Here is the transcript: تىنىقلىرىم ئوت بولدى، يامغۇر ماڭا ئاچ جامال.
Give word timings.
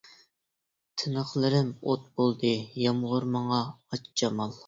تىنىقلىرىم 1.01 1.67
ئوت 1.91 2.09
بولدى، 2.21 2.53
يامغۇر 2.85 3.27
ماڭا 3.35 3.59
ئاچ 3.69 4.09
جامال. 4.23 4.59